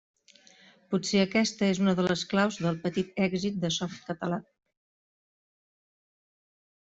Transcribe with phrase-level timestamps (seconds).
[0.93, 4.43] Potser aquesta és una de les claus del petit èxit de Softcatalà.